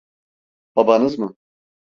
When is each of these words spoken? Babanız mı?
Babanız 0.75 1.19
mı? 1.19 1.35